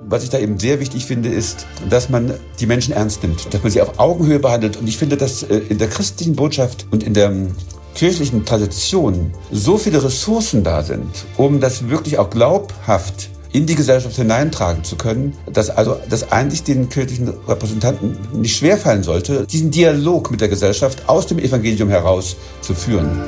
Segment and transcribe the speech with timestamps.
[0.00, 3.62] Was ich da eben sehr wichtig finde, ist, dass man die Menschen ernst nimmt, dass
[3.62, 4.76] man sie auf Augenhöhe behandelt.
[4.76, 7.54] Und ich finde, dass äh, in der christlichen Botschaft und in der ähm,
[7.94, 14.16] kirchlichen Tradition so viele Ressourcen da sind, um das wirklich auch glaubhaft in die Gesellschaft
[14.16, 20.30] hineintragen zu können, dass also das eigentlich den kirchlichen Repräsentanten nicht schwerfallen sollte, diesen Dialog
[20.32, 23.22] mit der Gesellschaft aus dem Evangelium heraus zu führen.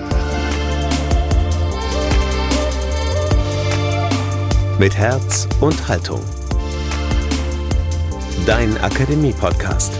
[4.81, 6.21] Mit Herz und Haltung.
[8.45, 9.93] Dein Akademie-Podcast.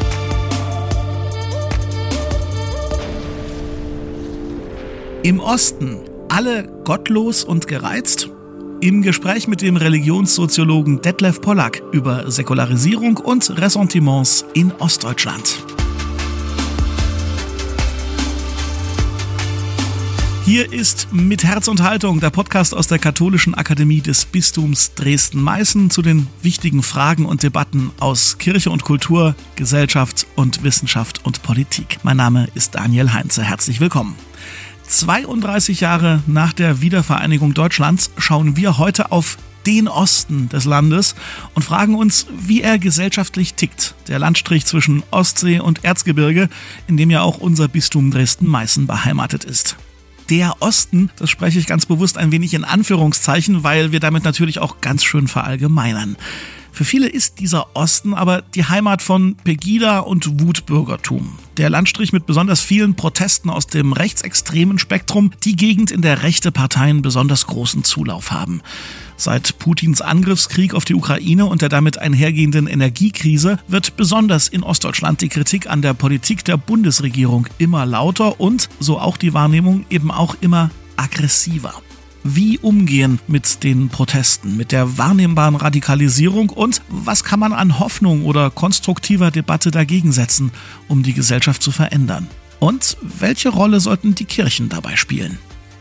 [5.23, 8.29] Im Osten alle gottlos und gereizt?
[8.81, 15.66] Im Gespräch mit dem Religionssoziologen Detlef Pollack über Säkularisierung und Ressentiments in Ostdeutschland.
[20.47, 25.91] Hier ist mit Herz und Haltung der Podcast aus der Katholischen Akademie des Bistums Dresden-Meißen
[25.91, 31.99] zu den wichtigen Fragen und Debatten aus Kirche und Kultur, Gesellschaft und Wissenschaft und Politik.
[32.05, 33.43] Mein Name ist Daniel Heinze.
[33.43, 34.15] Herzlich willkommen.
[34.87, 41.17] 32 Jahre nach der Wiedervereinigung Deutschlands schauen wir heute auf den Osten des Landes
[41.55, 43.97] und fragen uns, wie er gesellschaftlich tickt.
[44.07, 46.49] Der Landstrich zwischen Ostsee und Erzgebirge,
[46.87, 49.77] in dem ja auch unser Bistum Dresden-Meißen beheimatet ist
[50.31, 51.11] der Osten.
[51.17, 55.05] Das spreche ich ganz bewusst ein wenig in Anführungszeichen, weil wir damit natürlich auch ganz
[55.05, 56.17] schön verallgemeinern.
[56.77, 61.39] Für viele ist dieser Osten aber die Heimat von Pegida und Wutbürgertum.
[61.57, 66.53] Der Landstrich mit besonders vielen Protesten aus dem rechtsextremen Spektrum, die Gegend, in der rechte
[66.53, 68.61] Parteien besonders großen Zulauf haben.
[69.17, 75.23] Seit Putins Angriffskrieg auf die Ukraine und der damit einhergehenden Energiekrise wird besonders in Ostdeutschland
[75.23, 80.11] die Kritik an der Politik der Bundesregierung immer lauter und, so auch die Wahrnehmung, eben
[80.11, 81.73] auch immer aggressiver
[82.35, 88.25] wie umgehen mit den Protesten, mit der wahrnehmbaren Radikalisierung und was kann man an Hoffnung
[88.25, 90.51] oder konstruktiver Debatte dagegen setzen,
[90.89, 92.27] um die Gesellschaft zu verändern.
[92.59, 95.39] Und welche Rolle sollten die Kirchen dabei spielen?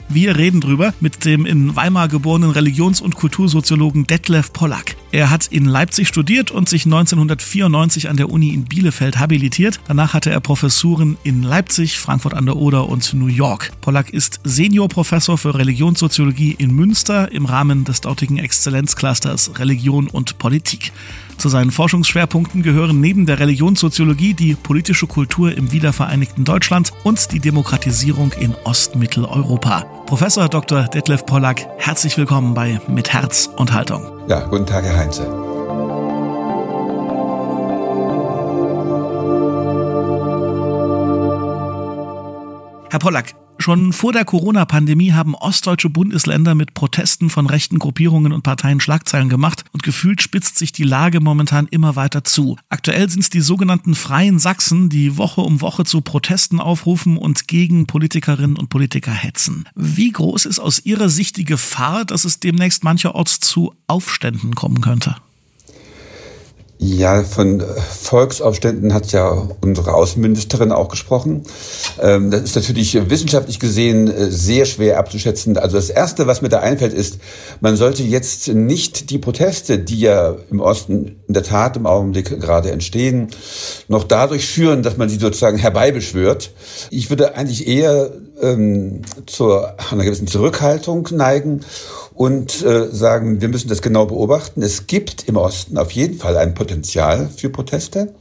[0.07, 4.95] Wir reden drüber mit dem in Weimar geborenen Religions- und Kultursoziologen Detlef Pollack.
[5.15, 9.79] Er hat in Leipzig studiert und sich 1994 an der Uni in Bielefeld habilitiert.
[9.87, 13.71] Danach hatte er Professuren in Leipzig, Frankfurt an der Oder und New York.
[13.79, 20.91] Pollack ist Seniorprofessor für Religionssoziologie in Münster im Rahmen des dortigen Exzellenzclusters Religion und Politik.
[21.37, 27.39] Zu seinen Forschungsschwerpunkten gehören neben der Religionssoziologie die politische Kultur im wiedervereinigten Deutschland und die
[27.39, 29.85] Demokratisierung in Ostmitteleuropa.
[30.07, 30.89] Professor Dr.
[30.89, 34.14] Detlef Pollack, herzlich willkommen bei Mit Herz und Haltung.
[34.27, 35.23] Ja, guten Tag, Herr Heinze.
[42.89, 48.43] Herr Pollack, Schon vor der Corona-Pandemie haben ostdeutsche Bundesländer mit Protesten von rechten Gruppierungen und
[48.43, 52.57] Parteien Schlagzeilen gemacht und gefühlt spitzt sich die Lage momentan immer weiter zu.
[52.69, 57.47] Aktuell sind es die sogenannten Freien Sachsen, die Woche um Woche zu Protesten aufrufen und
[57.47, 59.67] gegen Politikerinnen und Politiker hetzen.
[59.73, 64.81] Wie groß ist aus Ihrer Sicht die Gefahr, dass es demnächst mancherorts zu Aufständen kommen
[64.81, 65.15] könnte?
[66.77, 67.63] Ja, von
[68.01, 71.43] Volksaufständen hat ja unsere Außenministerin auch gesprochen.
[72.01, 75.57] Ähm, das ist natürlich wissenschaftlich gesehen äh, sehr schwer abzuschätzen.
[75.57, 77.19] Also das Erste, was mir da einfällt, ist,
[77.61, 82.41] man sollte jetzt nicht die Proteste, die ja im Osten in der Tat im Augenblick
[82.41, 83.29] gerade entstehen,
[83.87, 86.51] noch dadurch führen, dass man sie sozusagen herbeibeschwört.
[86.89, 88.11] Ich würde eigentlich eher
[88.41, 89.59] ähm, zu
[89.91, 91.61] einer gewissen Zurückhaltung neigen
[92.15, 94.61] und äh, sagen, wir müssen das genau beobachten.
[94.61, 98.13] Es gibt im Osten auf jeden Fall ein Potenzial für Proteste.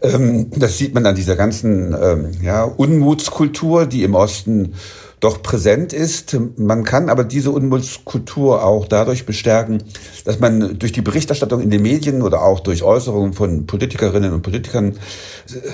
[0.00, 4.74] Ähm, das sieht man an dieser ganzen ähm, ja, Unmutskultur, die im Osten
[5.20, 6.36] doch präsent ist.
[6.56, 9.82] Man kann aber diese Unmutskultur auch dadurch bestärken,
[10.24, 14.42] dass man durch die Berichterstattung in den Medien oder auch durch Äußerungen von Politikerinnen und
[14.42, 14.98] Politikern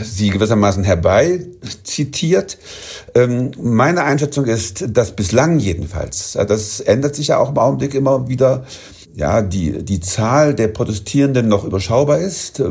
[0.03, 1.47] sie gewissermaßen herbei
[1.83, 2.59] zitiert.
[3.15, 8.29] Ähm, meine Einschätzung ist, dass bislang jedenfalls, das ändert sich ja auch im Augenblick immer
[8.29, 8.65] wieder,
[9.15, 12.63] ja, die, die Zahl der Protestierenden noch überschaubar ist.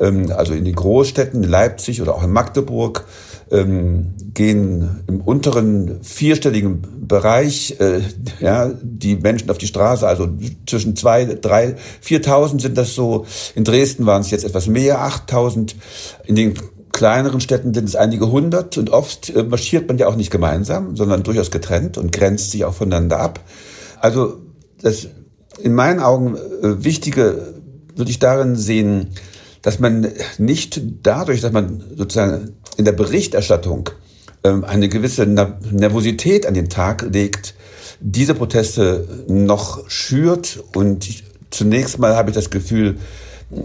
[0.00, 3.04] Ähm, also in den Großstädten, Leipzig oder auch in Magdeburg,
[3.50, 8.00] ähm, gehen im unteren vierstelligen Bereich äh,
[8.40, 10.28] ja, die Menschen auf die Straße, also
[10.66, 13.26] zwischen zwei, drei, viertausend sind das so.
[13.54, 15.76] In Dresden waren es jetzt etwas mehr, achttausend.
[16.26, 16.54] In den
[16.92, 20.96] kleineren Städten sind es einige hundert und oft äh, marschiert man ja auch nicht gemeinsam,
[20.96, 23.40] sondern durchaus getrennt und grenzt sich auch voneinander ab.
[24.00, 24.38] Also
[24.82, 25.08] das
[25.62, 27.54] in meinen Augen äh, Wichtige
[27.96, 29.08] würde ich darin sehen,
[29.68, 33.90] dass man nicht dadurch, dass man sozusagen in der Berichterstattung
[34.42, 37.54] ähm, eine gewisse Nervosität an den Tag legt,
[38.00, 41.06] diese Proteste noch schürt und
[41.50, 42.96] zunächst mal habe ich das Gefühl,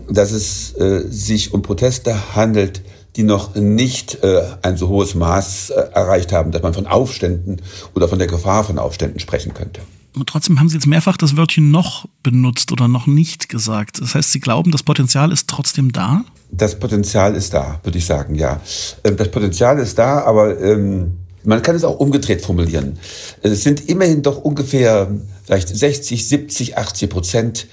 [0.10, 2.82] dass es äh, sich um Proteste handelt,
[3.16, 7.62] die noch nicht äh, ein so hohes Maß äh, erreicht haben, dass man von Aufständen
[7.96, 9.80] oder von der Gefahr von Aufständen sprechen könnte.
[10.16, 14.02] Und trotzdem haben Sie jetzt mehrfach das Wörtchen noch benutzt oder noch nicht gesagt.
[14.02, 16.24] Das heißt, Sie glauben, das Potenzial ist trotzdem da?
[16.52, 18.62] Das Potenzial ist da, würde ich sagen, ja.
[19.04, 22.98] Ähm, das Potenzial ist da, aber ähm, man kann es auch umgedreht formulieren.
[23.42, 25.10] Es sind immerhin doch ungefähr
[25.46, 27.68] vielleicht 60, 70, 80 Prozent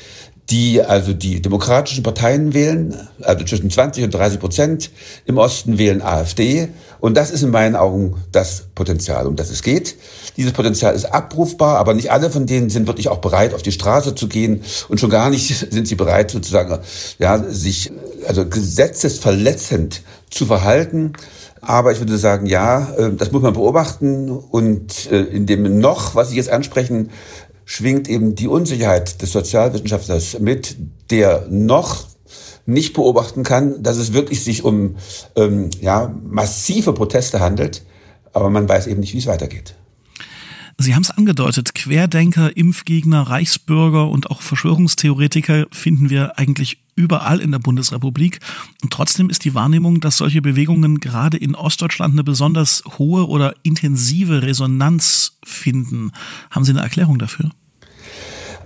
[0.50, 4.90] die also die demokratischen Parteien wählen, also zwischen 20 und 30 Prozent.
[5.24, 6.68] Im Osten wählen AfD.
[6.98, 9.96] Und das ist in meinen Augen das Potenzial, um das es geht.
[10.36, 13.72] Dieses Potenzial ist abrufbar, aber nicht alle von denen sind wirklich auch bereit, auf die
[13.72, 14.62] Straße zu gehen.
[14.88, 16.78] Und schon gar nicht sind sie bereit, sozusagen,
[17.18, 17.92] ja, sich,
[18.26, 21.12] also gesetzesverletzend zu verhalten.
[21.62, 24.30] Aber ich würde sagen, ja, äh, das muss man beobachten.
[24.30, 27.10] Und äh, in dem noch, was Sie jetzt ansprechen,
[27.70, 30.76] schwingt eben die Unsicherheit des Sozialwissenschaftlers mit,
[31.12, 32.04] der noch
[32.66, 34.96] nicht beobachten kann, dass es wirklich sich um
[35.36, 37.82] ähm, ja, massive Proteste handelt,
[38.32, 39.76] aber man weiß eben nicht, wie es weitergeht.
[40.82, 47.52] Sie haben es angedeutet, Querdenker, Impfgegner, Reichsbürger und auch Verschwörungstheoretiker finden wir eigentlich überall in
[47.52, 48.40] der Bundesrepublik.
[48.82, 53.54] Und trotzdem ist die Wahrnehmung, dass solche Bewegungen gerade in Ostdeutschland eine besonders hohe oder
[53.62, 56.12] intensive Resonanz finden.
[56.50, 57.50] Haben Sie eine Erklärung dafür?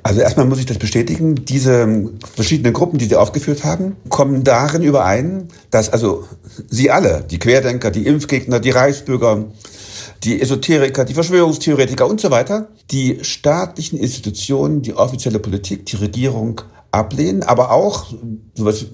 [0.05, 1.44] Also erstmal muss ich das bestätigen.
[1.44, 6.28] Diese verschiedenen Gruppen, die Sie aufgeführt haben, kommen darin überein, dass also
[6.69, 9.46] Sie alle, die Querdenker, die Impfgegner, die Reichsbürger,
[10.25, 16.62] die Esoteriker, die Verschwörungstheoretiker und so weiter, die staatlichen Institutionen, die offizielle Politik, die Regierung
[16.91, 18.06] ablehnen, aber auch
[18.55, 18.87] sowas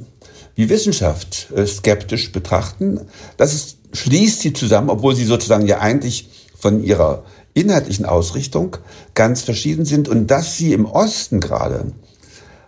[0.57, 3.01] wie Wissenschaft äh, skeptisch betrachten.
[3.37, 6.29] Das ist, schließt sie zusammen, obwohl sie sozusagen ja eigentlich
[6.59, 7.25] von ihrer
[7.55, 8.77] inhaltlichen Ausrichtung
[9.15, 11.93] ganz verschieden sind und dass sie im Osten gerade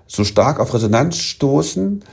[0.06, 2.05] so stark auf Resonanz stoßen,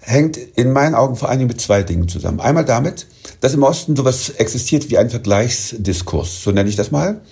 [0.00, 2.40] hängt in meinen Augen vor allen Dingen mit zwei Dingen zusammen.
[2.40, 3.06] Einmal damit,
[3.42, 7.22] dass im Osten sowas existiert wie ein Vergleichsdiskurs, so nenne ich das mal.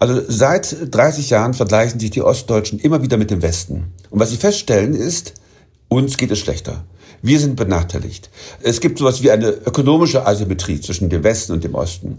[0.00, 3.92] Also seit 30 Jahren vergleichen sich die Ostdeutschen immer wieder mit dem Westen.
[4.10, 5.34] Und was sie feststellen ist,
[5.88, 6.84] uns geht es schlechter.
[7.22, 8.30] Wir sind benachteiligt.
[8.62, 12.16] Es gibt sowas wie eine ökonomische Asymmetrie zwischen dem Westen und dem Osten.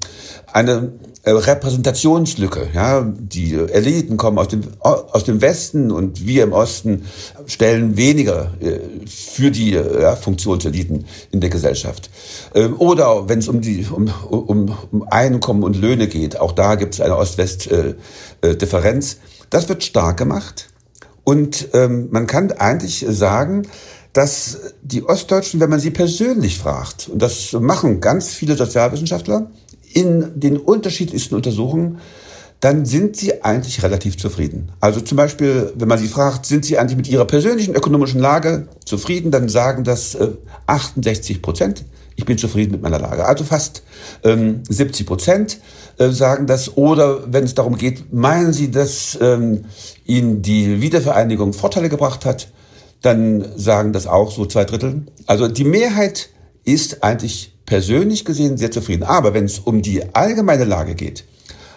[0.53, 0.92] Eine
[1.24, 2.68] äh, Repräsentationslücke.
[2.74, 7.06] Ja, die Eliten kommen aus dem, aus dem Westen und wir im Osten
[7.48, 12.12] stellen weniger äh, für die äh, ja, Funktionseliten in der Gesellschaft.
[12.54, 16.75] Ähm, oder wenn es um die um, um, um Einkommen und Löhne geht, auch da
[16.75, 19.18] gibt es eine Ost-West-Differenz.
[19.50, 20.69] Das wird stark gemacht.
[21.24, 23.68] Und ähm, man kann eigentlich sagen,
[24.13, 29.51] dass die Ostdeutschen, wenn man sie persönlich fragt, und das machen ganz viele Sozialwissenschaftler
[29.93, 31.99] in den unterschiedlichsten Untersuchungen,
[32.61, 34.71] dann sind sie eigentlich relativ zufrieden.
[34.79, 38.67] Also zum Beispiel, wenn man sie fragt, sind sie eigentlich mit ihrer persönlichen ökonomischen Lage
[38.85, 40.29] zufrieden, dann sagen das äh,
[40.67, 41.85] 68 Prozent.
[42.15, 43.25] Ich bin zufrieden mit meiner Lage.
[43.25, 43.81] Also fast
[44.23, 45.59] ähm, 70 Prozent
[45.97, 46.77] äh, sagen das.
[46.77, 49.65] Oder wenn es darum geht, meinen sie, dass ähm,
[50.05, 52.49] ihnen die Wiedervereinigung Vorteile gebracht hat,
[53.01, 55.06] dann sagen das auch so zwei Drittel.
[55.25, 56.30] Also die Mehrheit
[56.63, 59.03] ist eigentlich persönlich gesehen sehr zufrieden.
[59.03, 61.24] Aber wenn es um die allgemeine Lage geht,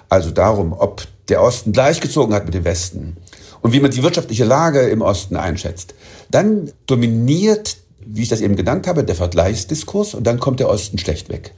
[0.08, 3.16] also darum, ob der Osten gleichgezogen hat mit dem Westen
[3.62, 5.94] und wie man die wirtschaftliche Lage im Osten einschätzt,
[6.30, 10.98] dann dominiert, wie ich das eben genannt habe, der Vergleichsdiskurs und dann kommt der Osten
[10.98, 11.54] schlecht weg.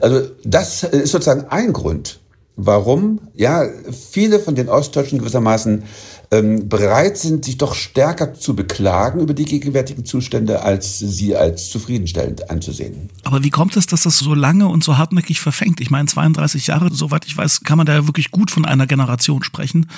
[0.00, 2.20] Also das ist sozusagen ein Grund,
[2.56, 5.84] warum ja viele von den Ostdeutschen gewissermaßen
[6.30, 11.70] ähm, bereit sind, sich doch stärker zu beklagen über die gegenwärtigen Zustände, als sie als
[11.70, 13.08] zufriedenstellend anzusehen.
[13.24, 15.80] Aber wie kommt es, dass das so lange und so hartnäckig verfängt?
[15.80, 18.86] Ich meine, 32 Jahre, soweit ich weiß, kann man da ja wirklich gut von einer
[18.86, 19.88] Generation sprechen.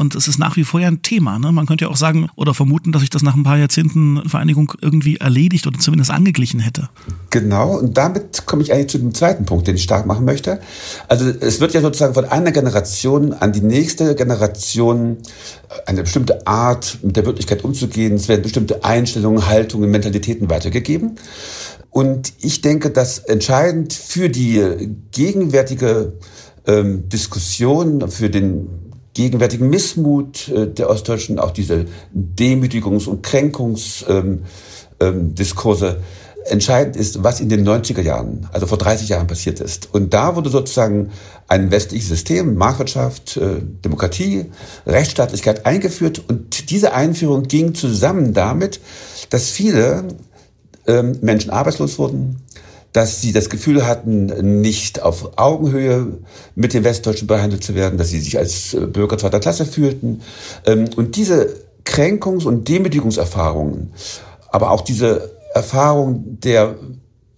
[0.00, 1.38] Und es ist nach wie vor ja ein Thema.
[1.38, 1.52] Ne?
[1.52, 4.72] Man könnte ja auch sagen oder vermuten, dass sich das nach ein paar Jahrzehnten Vereinigung
[4.80, 6.88] irgendwie erledigt oder zumindest angeglichen hätte.
[7.28, 10.58] Genau, und damit komme ich eigentlich zu dem zweiten Punkt, den ich stark machen möchte.
[11.06, 15.18] Also es wird ja sozusagen von einer Generation an die nächste Generation
[15.84, 18.14] eine bestimmte Art, mit der Wirklichkeit umzugehen.
[18.14, 21.16] Es werden bestimmte Einstellungen, Haltungen, Mentalitäten weitergegeben.
[21.90, 26.14] Und ich denke, dass entscheidend für die gegenwärtige
[26.66, 28.79] ähm, Diskussion, für den
[29.14, 36.02] gegenwärtigen Missmut äh, der Ostdeutschen, auch diese Demütigungs- und Kränkungsdiskurse, ähm, ähm,
[36.46, 39.90] Entscheidend ist, was in den 90er Jahren, also vor 30 Jahren passiert ist.
[39.92, 41.10] Und da wurde sozusagen
[41.48, 44.46] ein westliches System, Marktwirtschaft, äh, Demokratie,
[44.86, 46.22] Rechtsstaatlichkeit eingeführt.
[46.28, 48.80] Und diese Einführung ging zusammen damit,
[49.28, 50.04] dass viele
[50.86, 52.36] ähm, Menschen arbeitslos wurden,
[52.92, 56.18] dass sie das Gefühl hatten, nicht auf Augenhöhe
[56.54, 60.22] mit den Westdeutschen behandelt zu werden, dass sie sich als äh, Bürger zweiter Klasse fühlten.
[60.66, 61.54] Ähm, und diese
[61.84, 63.92] Kränkungs- und Demütigungserfahrungen,
[64.50, 66.76] aber auch diese Erfahrung der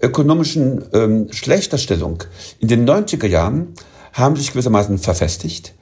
[0.00, 2.25] ökonomischen ähm, Schlechterstellung
[2.59, 3.75] in den 90er Jahren
[4.12, 5.75] haben sich gewissermaßen verfestigt.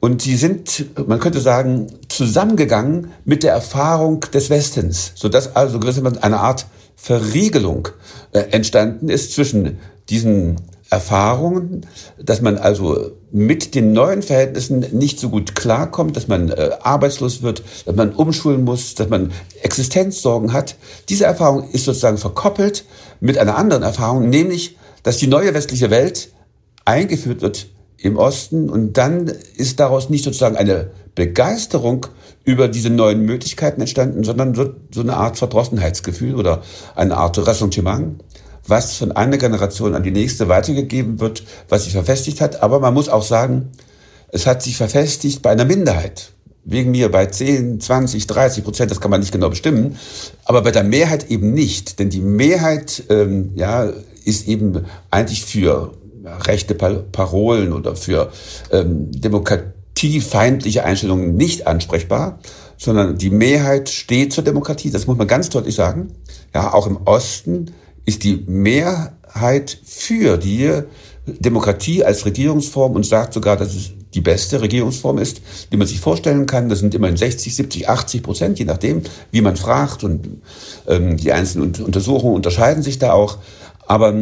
[0.00, 6.22] Und sie sind, man könnte sagen, zusammengegangen mit der Erfahrung des Westens, sodass also gewissermaßen
[6.22, 6.66] eine Art
[7.00, 7.88] Verriegelung
[8.32, 9.78] äh, entstanden ist zwischen
[10.10, 10.56] diesen
[10.90, 11.86] Erfahrungen,
[12.20, 17.42] dass man also mit den neuen Verhältnissen nicht so gut klarkommt, dass man äh, arbeitslos
[17.42, 19.30] wird, dass man umschulen muss, dass man
[19.62, 20.74] Existenzsorgen hat.
[21.08, 22.84] Diese Erfahrung ist sozusagen verkoppelt
[23.20, 26.32] mit einer anderen Erfahrung, nämlich, dass die neue westliche Welt
[26.84, 27.68] eingeführt wird
[28.00, 32.06] im Osten und dann ist daraus nicht sozusagen eine Begeisterung
[32.44, 36.62] über diese neuen Möglichkeiten entstanden, sondern so, so eine Art Verdrossenheitsgefühl oder
[36.94, 38.22] eine Art Ressentiment
[38.68, 42.62] was von einer Generation an die nächste weitergegeben wird, was sich verfestigt hat.
[42.62, 43.70] Aber man muss auch sagen,
[44.30, 46.32] es hat sich verfestigt bei einer Minderheit.
[46.64, 49.96] Wegen mir bei 10, 20, 30 Prozent, das kann man nicht genau bestimmen,
[50.44, 51.98] aber bei der Mehrheit eben nicht.
[51.98, 53.90] Denn die Mehrheit ähm, ja,
[54.24, 55.92] ist eben eigentlich für
[56.42, 58.30] rechte Parolen oder für
[58.70, 62.38] ähm, demokratiefeindliche Einstellungen nicht ansprechbar,
[62.76, 64.90] sondern die Mehrheit steht zur Demokratie.
[64.90, 66.12] Das muss man ganz deutlich sagen.
[66.54, 67.72] Ja, auch im Osten
[68.04, 70.82] ist die Mehrheit für die
[71.26, 76.00] Demokratie als Regierungsform und sagt sogar, dass es die beste Regierungsform ist, die man sich
[76.00, 76.68] vorstellen kann.
[76.68, 80.04] Das sind immerhin 60, 70, 80 Prozent, je nachdem, wie man fragt.
[80.04, 80.40] Und
[80.86, 83.38] ähm, die einzelnen Untersuchungen unterscheiden sich da auch.
[83.86, 84.14] Aber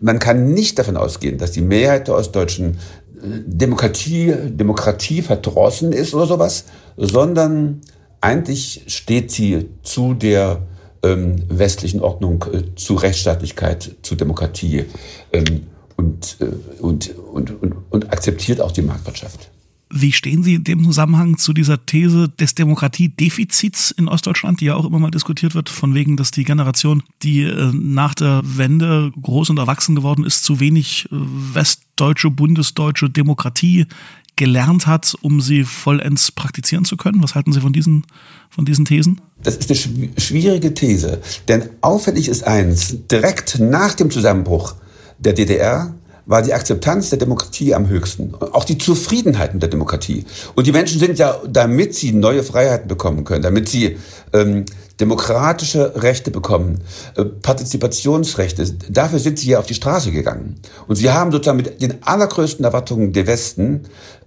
[0.00, 2.78] man kann nicht davon ausgehen, dass die Mehrheit der Ostdeutschen
[3.16, 6.64] äh, Demokratie, Demokratie verdrossen ist oder sowas,
[6.96, 7.80] sondern
[8.20, 10.62] eigentlich steht sie zu der
[11.02, 14.84] ähm, westlichen Ordnung äh, zu Rechtsstaatlichkeit, zu Demokratie
[15.32, 16.46] ähm, und, äh,
[16.80, 19.50] und, und, und, und akzeptiert auch die Marktwirtschaft.
[19.88, 24.74] Wie stehen Sie in dem Zusammenhang zu dieser These des Demokratiedefizits in Ostdeutschland, die ja
[24.74, 29.12] auch immer mal diskutiert wird, von wegen, dass die Generation, die äh, nach der Wende
[29.22, 31.16] groß und erwachsen geworden ist, zu wenig äh,
[31.54, 33.86] westdeutsche, bundesdeutsche Demokratie
[34.34, 37.22] gelernt hat, um sie vollends praktizieren zu können?
[37.22, 38.04] Was halten Sie von diesen,
[38.50, 39.20] von diesen Thesen?
[39.42, 44.74] Das ist eine schwierige These, denn auffällig ist eins, direkt nach dem Zusammenbruch
[45.18, 45.94] der DDR
[46.26, 48.34] war die Akzeptanz der Demokratie am höchsten.
[48.34, 50.24] Auch die Zufriedenheit mit der Demokratie.
[50.54, 53.96] Und die Menschen sind ja, damit sie neue Freiheiten bekommen können, damit sie
[54.32, 54.64] ähm,
[54.98, 56.80] demokratische Rechte bekommen,
[57.16, 60.56] äh, Partizipationsrechte, dafür sind sie ja auf die Straße gegangen.
[60.88, 63.82] Und sie haben sozusagen mit den allergrößten Erwartungen der Westen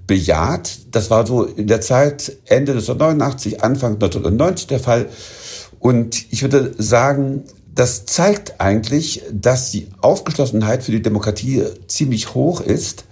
[0.07, 0.79] bejaht.
[0.91, 5.07] Das war so in der Zeit Ende 1989, Anfang 1990 der Fall.
[5.79, 7.43] Und ich würde sagen,
[7.79, 13.05] das zeigt eigentlich, dass die Aufgeschlossenheit für die Demokratie ziemlich hoch ist.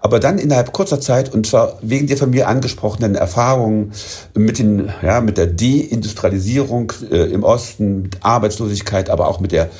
[0.00, 3.92] Aber dann innerhalb kurzer Zeit, und zwar wegen der von mir angesprochenen Erfahrungen
[4.34, 9.70] mit, den, ja, mit der Deindustrialisierung äh, im Osten, mit Arbeitslosigkeit, aber auch mit der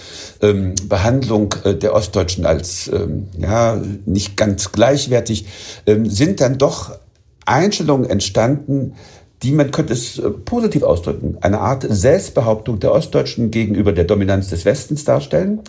[0.40, 5.46] ähm, Behandlung äh, der Ostdeutschen als ähm, ja, nicht ganz gleichwertig,
[5.87, 6.99] ähm, sind dann doch
[7.44, 8.94] Einstellungen entstanden,
[9.42, 14.49] die man könnte es äh, positiv ausdrücken, eine Art Selbstbehauptung der Ostdeutschen gegenüber der Dominanz
[14.49, 15.61] des Westens darstellen.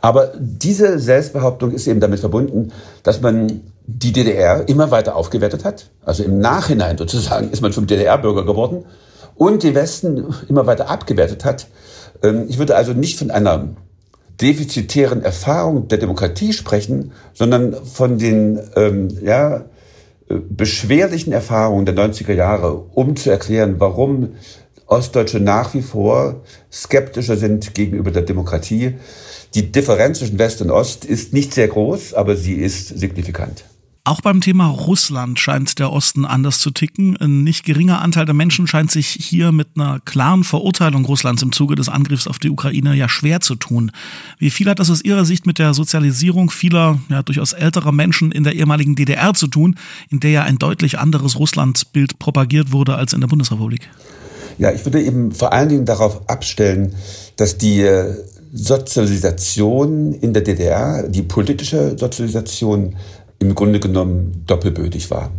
[0.00, 5.90] Aber diese Selbstbehauptung ist eben damit verbunden, dass man die DDR immer weiter aufgewertet hat.
[6.04, 8.84] Also im Nachhinein sozusagen ist man zum DDR-Bürger geworden
[9.34, 11.66] und den Westen immer weiter abgewertet hat.
[12.22, 13.68] Ähm, ich würde also nicht von einer
[14.40, 19.64] defizitären Erfahrung der Demokratie sprechen, sondern von den ähm, ja,
[20.28, 24.34] beschwerlichen Erfahrungen der 90er Jahre, um zu erklären, warum
[24.86, 26.42] Ostdeutsche nach wie vor
[26.72, 28.94] skeptischer sind gegenüber der Demokratie.
[29.54, 33.64] Die Differenz zwischen West und Ost ist nicht sehr groß, aber sie ist signifikant.
[34.06, 37.16] Auch beim Thema Russland scheint der Osten anders zu ticken.
[37.16, 41.50] Ein nicht geringer Anteil der Menschen scheint sich hier mit einer klaren Verurteilung Russlands im
[41.50, 43.90] Zuge des Angriffs auf die Ukraine ja schwer zu tun.
[44.38, 48.30] Wie viel hat das aus Ihrer Sicht mit der Sozialisierung vieler, ja durchaus älterer Menschen
[48.30, 49.74] in der ehemaligen DDR zu tun,
[50.08, 53.88] in der ja ein deutlich anderes Russlandbild propagiert wurde als in der Bundesrepublik?
[54.58, 56.94] Ja, ich würde eben vor allen Dingen darauf abstellen,
[57.34, 58.14] dass die äh,
[58.52, 62.94] Sozialisation in der DDR, die politische Sozialisation
[63.38, 65.30] im Grunde genommen doppelbödig war.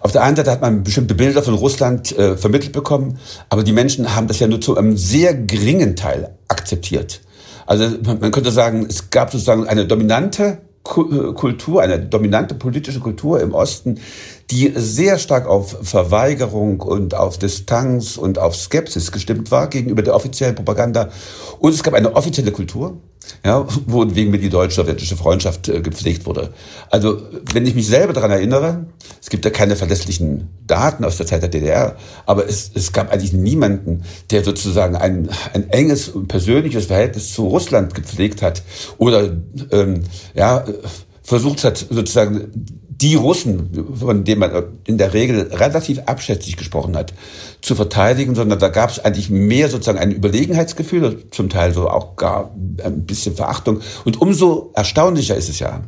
[0.00, 3.18] Auf der einen Seite hat man bestimmte Bilder von Russland äh, vermittelt bekommen,
[3.48, 7.20] aber die Menschen haben das ja nur zu einem sehr geringen Teil akzeptiert.
[7.66, 13.40] Also man, könnte sagen, es gab sozusagen eine dominante äh, Kultur, eine dominante politische Kultur
[13.40, 14.00] im Osten,
[14.50, 20.14] die sehr stark auf Verweigerung und auf Distanz und auf Skepsis gestimmt war gegenüber der
[20.14, 21.08] offiziellen Propaganda.
[21.58, 22.98] Und es gab eine offizielle Kultur,
[23.44, 26.52] ja, wegen mir die deutsch-sowjetische Freundschaft äh, gepflegt wurde.
[26.90, 27.20] Also,
[27.52, 28.86] wenn ich mich selber daran erinnere,
[29.20, 33.12] es gibt ja keine verlässlichen Daten aus der Zeit der DDR, aber es, es gab
[33.12, 38.62] eigentlich niemanden, der sozusagen ein, ein enges persönliches Verhältnis zu Russland gepflegt hat
[38.98, 39.36] oder
[39.70, 40.04] ähm,
[40.34, 40.64] ja,
[41.22, 47.12] versucht hat, sozusagen die Russen, von denen man in der Regel relativ abschätzig gesprochen hat,
[47.60, 52.16] zu verteidigen, sondern da gab es eigentlich mehr sozusagen ein Überlegenheitsgefühl, zum Teil so auch
[52.16, 53.80] gar ein bisschen Verachtung.
[54.04, 55.82] Und umso erstaunlicher ist es ja,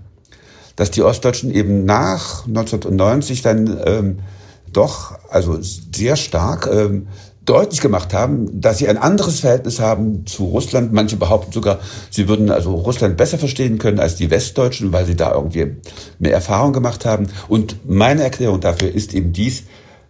[0.74, 4.18] dass die Ostdeutschen eben nach 1990 dann ähm,
[4.72, 7.08] doch also sehr stark ähm,
[7.46, 10.92] deutlich gemacht haben, dass sie ein anderes Verhältnis haben zu Russland.
[10.92, 11.78] Manche behaupten sogar,
[12.10, 15.76] sie würden also Russland besser verstehen können als die Westdeutschen, weil sie da irgendwie
[16.18, 17.28] mehr Erfahrung gemacht haben.
[17.48, 19.62] Und meine Erklärung dafür ist eben dies,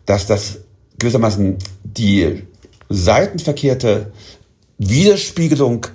[0.06, 0.58] dass das
[0.98, 2.44] gewissermaßen die
[2.88, 4.12] seitenverkehrte
[4.78, 5.86] Widerspiegelung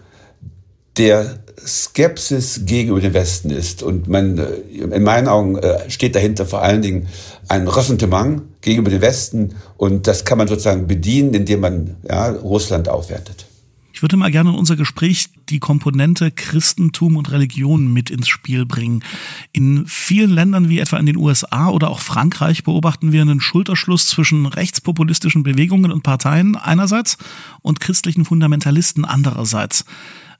[0.97, 3.81] der Skepsis gegenüber dem Westen ist.
[3.81, 4.37] Und man,
[4.69, 7.07] in meinen Augen äh, steht dahinter vor allen Dingen
[7.47, 9.55] ein Ressentiment gegenüber dem Westen.
[9.77, 13.45] Und das kann man sozusagen bedienen, indem man ja, Russland aufwertet.
[13.93, 18.65] Ich würde mal gerne in unser Gespräch die Komponente Christentum und Religion mit ins Spiel
[18.65, 19.03] bringen.
[19.51, 24.07] In vielen Ländern wie etwa in den USA oder auch Frankreich beobachten wir einen Schulterschluss
[24.07, 27.17] zwischen rechtspopulistischen Bewegungen und Parteien einerseits
[27.61, 29.85] und christlichen Fundamentalisten andererseits.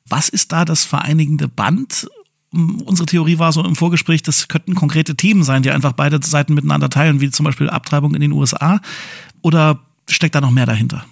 [0.08, 2.10] Was ist da das vereinigende Band?
[2.53, 6.53] Unsere Theorie war so im Vorgespräch, das könnten konkrete Themen sein, die einfach beide Seiten
[6.53, 8.81] miteinander teilen, wie zum Beispiel Abtreibung in den USA.
[9.41, 9.79] Oder
[10.10, 11.05] steckt da noch mehr dahinter?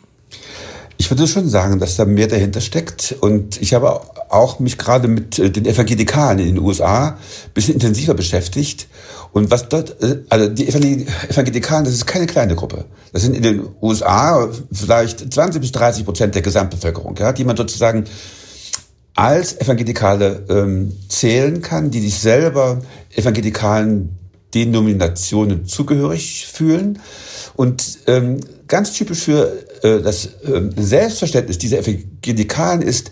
[0.98, 3.16] Ich würde schon sagen, dass da mehr dahinter steckt.
[3.22, 7.76] Und ich habe auch mich gerade mit äh, den Evangelikalen in den USA ein bisschen
[7.76, 8.90] intensiver beschäftigt.
[9.32, 12.84] Und was dort, äh, also die Evangelikalen, das ist keine kleine Gruppe.
[13.14, 17.56] Das sind in den USA vielleicht 20 bis 30 Prozent der Gesamtbevölkerung, ja, die man
[17.56, 18.04] sozusagen
[19.20, 22.82] als Evangelikale ähm, zählen kann, die sich selber
[23.14, 24.18] evangelikalen
[24.56, 27.00] Denominationen zugehörig fühlen.
[27.58, 29.52] Und ähm, ganz typisch für
[29.84, 33.12] äh, das äh, Selbstverständnis dieser Evangelikalen ist,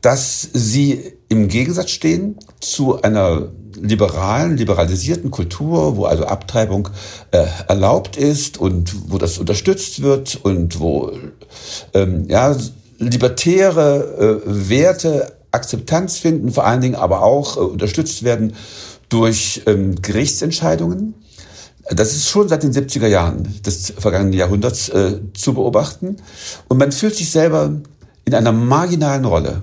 [0.00, 6.88] dass sie im Gegensatz stehen zu einer liberalen, liberalisierten Kultur, wo also Abtreibung
[7.30, 11.12] äh, erlaubt ist und wo das unterstützt wird und wo
[11.92, 12.56] ähm, ja,
[12.98, 18.54] libertäre äh, Werte Akzeptanz finden, vor allen Dingen aber auch äh, unterstützt werden
[19.08, 21.14] durch ähm, Gerichtsentscheidungen.
[21.90, 26.16] Das ist schon seit den 70er Jahren des vergangenen Jahrhunderts äh, zu beobachten.
[26.68, 27.72] Und man fühlt sich selber
[28.24, 29.62] in einer marginalen Rolle.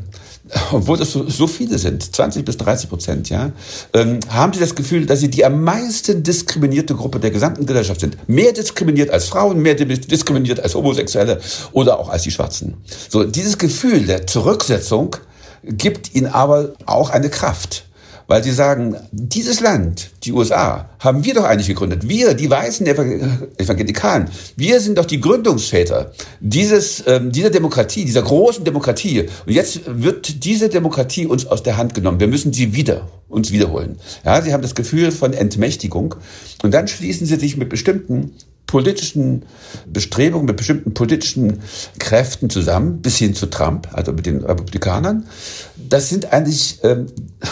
[0.71, 3.51] Obwohl das so, so viele sind, 20 bis 30 Prozent, ja,
[3.93, 8.01] ähm, haben sie das Gefühl, dass sie die am meisten diskriminierte Gruppe der gesamten Gesellschaft
[8.01, 8.17] sind.
[8.27, 11.39] Mehr diskriminiert als Frauen, mehr diskriminiert als Homosexuelle
[11.71, 12.75] oder auch als die Schwarzen.
[13.09, 15.15] So, dieses Gefühl der Zurücksetzung
[15.63, 17.85] gibt ihnen aber auch eine Kraft.
[18.31, 22.07] Weil sie sagen, dieses Land, die USA, haben wir doch eigentlich gegründet.
[22.07, 28.63] Wir, die weißen Evangelikalen, wir sind doch die Gründungsväter dieses, ähm, dieser Demokratie, dieser großen
[28.63, 29.27] Demokratie.
[29.45, 32.21] Und jetzt wird diese Demokratie uns aus der Hand genommen.
[32.21, 33.97] Wir müssen sie wieder, uns wiederholen.
[34.23, 36.15] Ja, sie haben das Gefühl von Entmächtigung.
[36.63, 38.31] Und dann schließen sie sich mit bestimmten
[38.71, 39.43] politischen
[39.85, 41.61] Bestrebungen, mit bestimmten politischen
[41.99, 45.27] Kräften zusammen, bis hin zu Trump, also mit den Republikanern.
[45.75, 47.07] Das sind eigentlich, ähm,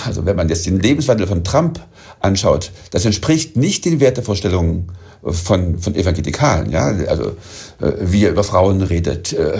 [0.06, 1.82] also wenn man jetzt den Lebenswandel von Trump
[2.22, 7.36] anschaut, das entspricht nicht den Wertevorstellungen von, von Evangelikalen, ja, also
[7.82, 9.60] äh, wie er über Frauen redet, äh,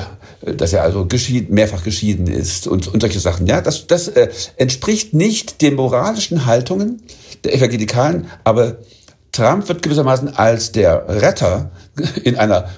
[0.56, 4.30] dass er also geschieden, mehrfach geschieden ist und, und solche Sachen, ja, das, das äh,
[4.56, 7.02] entspricht nicht den moralischen Haltungen
[7.44, 8.78] der Evangelikalen, aber
[9.32, 11.72] Trump wird gewissermaßen als der Retter
[12.24, 12.70] in einer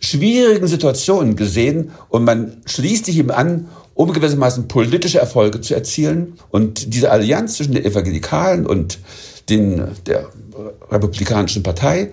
[0.00, 6.34] schwierigen Situation gesehen und man schließt sich ihm an, um gewissermaßen politische Erfolge zu erzielen.
[6.50, 9.00] Und diese Allianz zwischen den Evangelikalen und
[9.48, 10.28] den, der
[10.90, 12.12] Republikanischen Partei,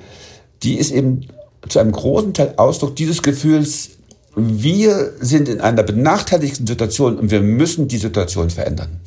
[0.63, 1.27] die ist eben
[1.69, 3.91] zu einem großen Teil Ausdruck dieses Gefühls,
[4.36, 8.99] wir sind in einer benachteiligten Situation und wir müssen die Situation verändern.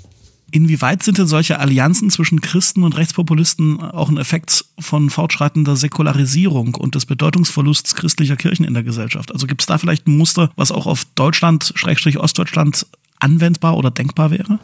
[0.51, 6.75] Inwieweit sind denn solche Allianzen zwischen Christen und Rechtspopulisten auch ein Effekt von fortschreitender Säkularisierung
[6.75, 9.33] und des Bedeutungsverlusts christlicher Kirchen in der Gesellschaft?
[9.33, 12.87] Also gibt es da vielleicht ein Muster, was auch auf Deutschland, Schrägstrich Ostdeutschland
[13.21, 14.59] anwendbar oder denkbar wäre?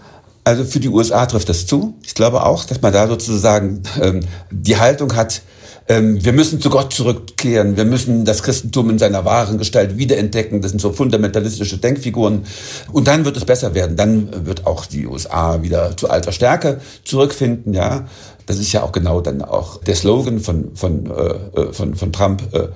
[0.44, 1.99] Also für die USA trifft das zu.
[2.03, 4.20] Ich glaube auch, dass man da sozusagen ähm,
[4.51, 5.42] die Haltung hat,
[5.87, 10.62] wir müssen zu Gott zurückkehren, wir müssen das Christentum in seiner wahren Gestalt wiederentdecken.
[10.62, 12.47] Das sind so fundamentalistische Denkfiguren.
[12.90, 13.97] Und dann wird es besser werden.
[13.97, 17.75] Dann wird auch die USA wieder zu alter Stärke zurückfinden.
[17.75, 18.07] Ja,
[18.47, 22.12] das ist ja auch genau dann auch der Slogan von von äh, äh von, von
[22.12, 22.42] Trump.
[22.55, 22.68] Äh,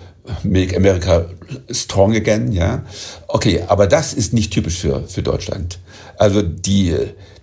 [0.42, 1.24] Make America
[1.70, 2.84] Strong Again, ja.
[3.28, 5.78] Okay, aber das ist nicht typisch für, für Deutschland.
[6.18, 6.94] Also die,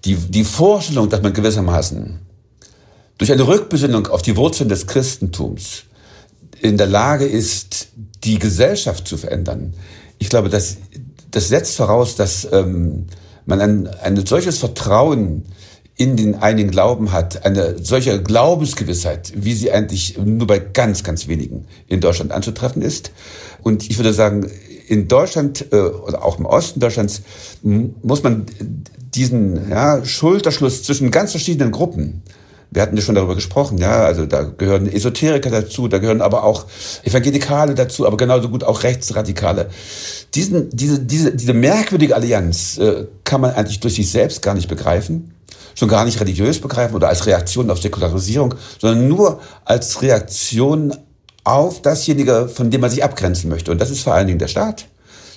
[0.04, 2.20] die, die Vorstellung, dass man gewissermaßen
[3.18, 5.84] durch eine Rückbesinnung auf die Wurzeln des Christentums
[6.62, 7.90] in der Lage ist,
[8.24, 9.74] die Gesellschaft zu verändern.
[10.18, 10.78] Ich glaube, das,
[11.32, 13.06] das setzt voraus, dass ähm,
[13.46, 15.44] man ein, ein solches Vertrauen
[15.98, 21.28] in den einigen Glauben hat, eine solche Glaubensgewissheit, wie sie eigentlich nur bei ganz, ganz
[21.28, 23.12] wenigen in Deutschland anzutreffen ist.
[23.64, 24.50] Und ich würde sagen,
[24.88, 27.22] in Deutschland äh, oder auch im Osten Deutschlands
[27.64, 28.46] muss man
[29.16, 32.24] diesen ja, Schulterschluss zwischen ganz verschiedenen Gruppen
[32.72, 36.44] wir hatten ja schon darüber gesprochen, ja, also da gehören Esoteriker dazu, da gehören aber
[36.44, 36.66] auch
[37.04, 39.70] Evangelikale dazu, aber genauso gut auch Rechtsradikale.
[40.34, 44.68] Diesen, diese, diese, diese merkwürdige Allianz äh, kann man eigentlich durch sich selbst gar nicht
[44.68, 45.34] begreifen,
[45.76, 50.94] schon gar nicht religiös begreifen oder als Reaktion auf Säkularisierung, sondern nur als Reaktion
[51.44, 53.72] auf dasjenige, von dem man sich abgrenzen möchte.
[53.72, 54.88] Und das ist vor allen Dingen der Staat,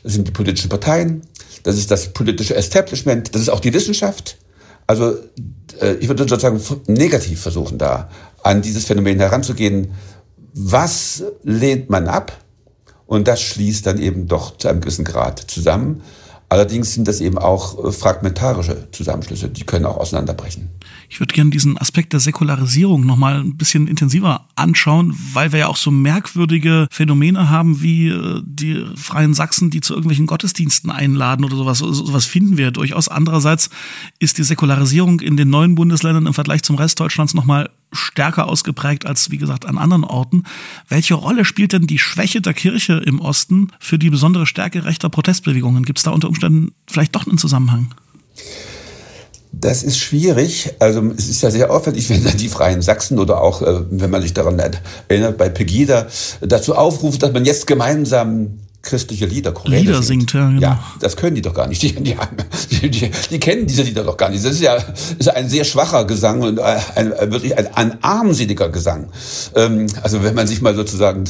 [0.03, 1.23] das sind die politischen Parteien,
[1.63, 4.39] das ist das politische Establishment, das ist auch die Wissenschaft.
[4.87, 5.17] Also
[6.01, 8.09] ich würde sozusagen negativ versuchen, da
[8.43, 9.93] an dieses Phänomen heranzugehen.
[10.55, 12.33] Was lehnt man ab?
[13.07, 16.03] Und das schließt dann eben doch zu einem gewissen Grad zusammen.
[16.49, 20.71] Allerdings sind das eben auch äh, fragmentarische Zusammenschlüsse, die können auch auseinanderbrechen.
[21.11, 25.67] Ich würde gerne diesen Aspekt der Säkularisierung nochmal ein bisschen intensiver anschauen, weil wir ja
[25.69, 31.45] auch so merkwürdige Phänomene haben wie äh, die Freien Sachsen, die zu irgendwelchen Gottesdiensten einladen
[31.45, 31.79] oder sowas.
[31.79, 33.09] Sowas finden wir durchaus.
[33.09, 33.71] Andererseits
[34.19, 39.07] ist die Säkularisierung in den neuen Bundesländern im Vergleich zum Rest Deutschlands nochmal stärker ausgeprägt
[39.07, 40.43] als, wie gesagt, an anderen Orten.
[40.89, 45.09] Welche Rolle spielt denn die Schwäche der Kirche im Osten für die besondere Stärke rechter
[45.09, 45.85] Protestbewegungen?
[45.85, 47.95] Gibt es da unter Umständen vielleicht doch einen Zusammenhang?
[49.53, 50.75] Das ist schwierig.
[50.79, 54.11] Also es ist ja sehr auffällig, wenn dann die Freien Sachsen oder auch, äh, wenn
[54.11, 56.07] man sich daran erinnert, bei Pegida
[56.41, 60.31] dazu aufruft, dass man jetzt gemeinsam christliche Lieder, Choräle Lieder singt.
[60.31, 60.61] singt ja, genau.
[60.61, 61.83] ja, das können die doch gar nicht.
[61.83, 62.17] Die, die,
[62.91, 64.45] die, die, kennen diese Lieder doch gar nicht.
[64.45, 64.77] Das ist ja
[65.19, 69.11] ist ein sehr schwacher Gesang und ein, wirklich ein, ein armseliger Gesang.
[69.55, 71.25] Ähm, also wenn man sich mal sozusagen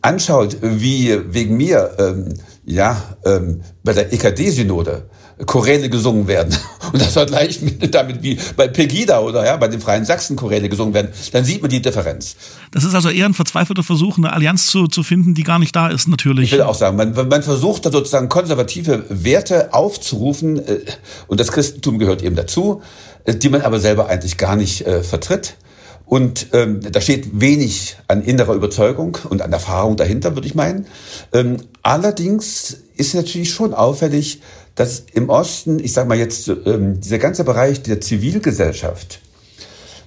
[0.00, 5.04] anschaut, wie wegen mir ähm, ja ähm, bei der EKD-Synode
[5.46, 6.56] Choräle gesungen werden
[6.92, 10.68] und das vergleicht mit, damit wie bei Pegida oder ja bei den Freien Sachsen Choräle
[10.68, 12.36] gesungen werden, dann sieht man die Differenz.
[12.70, 15.74] Das ist also eher ein verzweifelter Versuch, eine Allianz zu, zu finden, die gar nicht
[15.74, 16.46] da ist, natürlich.
[16.46, 20.80] Ich will auch sagen, man, man versucht da sozusagen konservative Werte aufzurufen äh,
[21.26, 22.82] und das Christentum gehört eben dazu,
[23.24, 25.56] äh, die man aber selber eigentlich gar nicht äh, vertritt.
[26.04, 30.86] Und ähm, da steht wenig an innerer Überzeugung und an Erfahrung dahinter, würde ich meinen.
[31.32, 34.42] Ähm, allerdings ist natürlich schon auffällig,
[34.74, 39.20] dass im Osten, ich sage mal jetzt, ähm, dieser ganze Bereich der Zivilgesellschaft,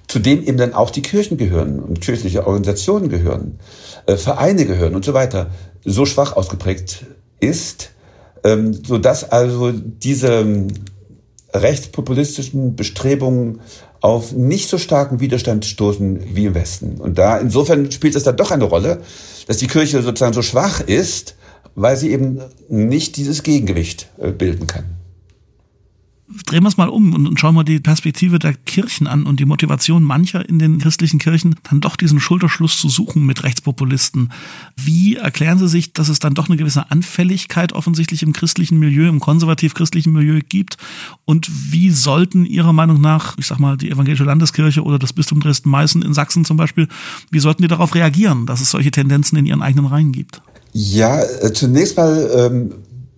[0.08, 3.58] zu dem eben dann auch die Kirchen gehören und kirchliche Organisationen gehören,
[4.06, 5.50] äh, Vereine gehören und so weiter,
[5.84, 7.06] so schwach ausgeprägt
[7.40, 7.90] ist,
[8.44, 10.68] ähm, so dass also diese ähm,
[11.52, 13.60] rechtspopulistischen Bestrebungen
[14.00, 17.00] auf nicht so starken Widerstand stoßen wie im Westen.
[17.00, 19.00] Und da insofern spielt es dann doch eine Rolle,
[19.46, 21.34] dass die Kirche sozusagen so schwach ist,
[21.76, 24.84] weil sie eben nicht dieses Gegengewicht äh, bilden kann.
[26.46, 29.44] Drehen wir es mal um und schauen wir die Perspektive der Kirchen an und die
[29.44, 34.32] Motivation mancher in den christlichen Kirchen, dann doch diesen Schulterschluss zu suchen mit Rechtspopulisten.
[34.76, 39.08] Wie erklären Sie sich, dass es dann doch eine gewisse Anfälligkeit offensichtlich im christlichen Milieu,
[39.08, 40.78] im konservativ-christlichen Milieu gibt?
[41.26, 45.38] Und wie sollten Ihrer Meinung nach, ich sag mal, die evangelische Landeskirche oder das Bistum
[45.38, 46.88] Dresden-Meißen in Sachsen zum Beispiel,
[47.30, 50.42] wie sollten die darauf reagieren, dass es solche Tendenzen in ihren eigenen Reihen gibt?
[50.78, 52.74] Ja, äh, zunächst mal ähm,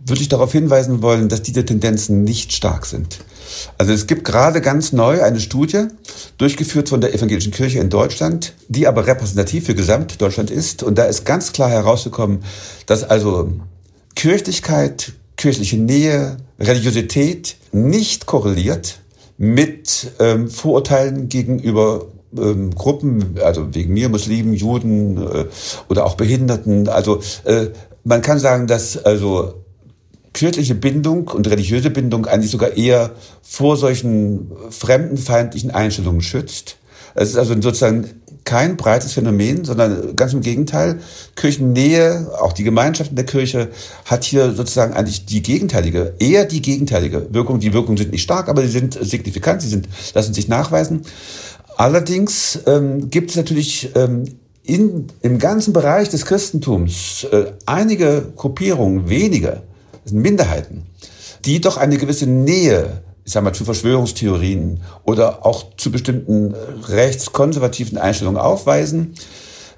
[0.06, 3.18] würde ich darauf hinweisen wollen, dass diese Tendenzen nicht stark sind.
[3.78, 5.88] Also es gibt gerade ganz neu eine Studie,
[6.36, 10.84] durchgeführt von der Evangelischen Kirche in Deutschland, die aber repräsentativ für Gesamtdeutschland ist.
[10.84, 12.44] Und da ist ganz klar herausgekommen,
[12.86, 13.50] dass also
[14.14, 19.00] Kirchlichkeit, kirchliche Nähe, Religiosität nicht korreliert
[19.36, 25.44] mit ähm, Vorurteilen gegenüber ähm, Gruppen, also wegen mir Muslimen, Juden äh,
[25.88, 26.88] oder auch Behinderten.
[26.88, 27.68] Also äh,
[28.04, 29.54] man kann sagen, dass also
[30.32, 33.10] kirchliche Bindung und religiöse Bindung eigentlich sogar eher
[33.42, 36.76] vor solchen fremdenfeindlichen Einstellungen schützt.
[37.14, 38.08] Es ist also sozusagen
[38.44, 41.00] kein breites Phänomen, sondern ganz im Gegenteil.
[41.36, 43.68] Kirchennähe, auch die Gemeinschaft in der Kirche,
[44.06, 47.60] hat hier sozusagen eigentlich die gegenteilige, eher die gegenteilige Wirkung.
[47.60, 51.02] Die Wirkungen sind nicht stark, aber sie sind signifikant, sie sind, lassen sich nachweisen.
[51.78, 54.24] Allerdings ähm, gibt es natürlich ähm,
[54.64, 59.62] in, im ganzen Bereich des Christentums äh, einige Gruppierungen, wenige,
[60.10, 60.86] Minderheiten,
[61.44, 66.54] die doch eine gewisse Nähe ich sag mal, zu Verschwörungstheorien oder auch zu bestimmten
[66.88, 69.12] rechtskonservativen Einstellungen aufweisen.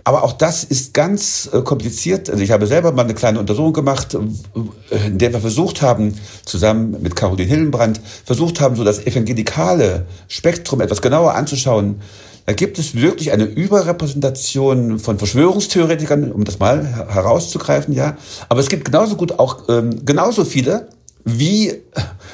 [0.04, 2.30] Aber auch das ist ganz äh, kompliziert.
[2.30, 6.14] Also ich habe selber mal eine kleine Untersuchung gemacht, äh, in der wir versucht haben,
[6.44, 12.00] zusammen mit Caroline Hillenbrand, versucht haben, so das evangelikale Spektrum etwas genauer anzuschauen.
[12.46, 18.16] Da gibt es wirklich eine Überrepräsentation von Verschwörungstheoretikern, um das mal herauszugreifen, ja.
[18.48, 20.88] Aber es gibt genauso gut auch ähm, genauso viele,
[21.24, 21.68] wie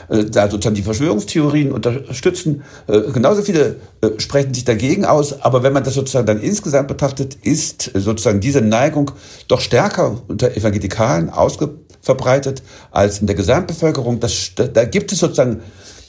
[0.08, 2.62] äh, da sozusagen die Verschwörungstheorien unterstützen.
[2.86, 6.88] Äh, genauso viele äh, sprechen sich dagegen aus, aber wenn man das sozusagen dann insgesamt
[6.88, 9.10] betrachtet, ist sozusagen diese Neigung
[9.48, 14.20] doch stärker unter Evangelikalen ausgebreitet als in der Gesamtbevölkerung.
[14.20, 15.60] Das, da gibt es sozusagen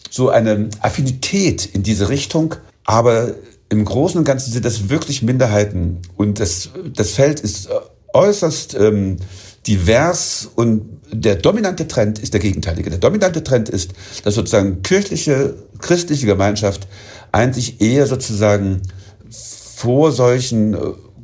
[0.09, 3.33] so eine Affinität in diese Richtung, aber
[3.69, 7.69] im Großen und Ganzen sind das wirklich Minderheiten und das, das Feld ist
[8.13, 9.17] äußerst ähm,
[9.67, 12.89] divers und der dominante Trend ist der gegenteilige.
[12.89, 13.91] Der dominante Trend ist,
[14.23, 16.87] dass sozusagen kirchliche, christliche Gemeinschaft
[17.31, 18.81] eigentlich eher sozusagen
[19.29, 20.77] vor solchen äh,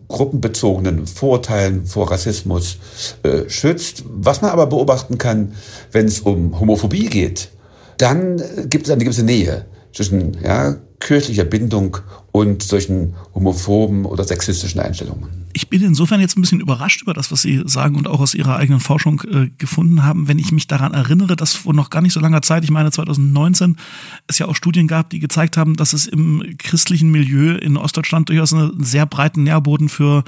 [0.08, 2.77] gruppenbezogenen Vorurteilen, vor Rassismus
[3.23, 4.03] äh, schützt.
[4.08, 5.53] Was man aber beobachten kann,
[5.91, 7.49] wenn es um Homophobie geht,
[7.97, 11.97] dann äh, gibt es eine gewisse Nähe zwischen ja, kirchlicher Bindung
[12.32, 15.43] und solchen homophoben oder sexistischen Einstellungen.
[15.56, 18.34] Ich bin insofern jetzt ein bisschen überrascht über das, was Sie sagen und auch aus
[18.34, 22.01] Ihrer eigenen Forschung äh, gefunden haben, wenn ich mich daran erinnere, dass vor noch gar
[22.01, 23.77] nicht so langer Zeit, ich meine 2019,
[24.25, 28.29] es ja auch Studien gab, die gezeigt haben, dass es im christlichen Milieu in Ostdeutschland
[28.29, 30.23] durchaus einen sehr breiten Nährboden für